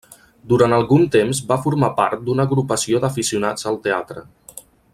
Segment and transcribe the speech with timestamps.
[0.51, 4.25] Durant algun temps va formar part d'una agrupació d'aficionats al teatre.